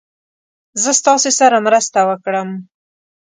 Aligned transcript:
زه 0.81 0.91
ستاسې 0.99 1.31
سره 1.39 1.57
مرسته 1.67 1.99
وکړم. 2.09 2.49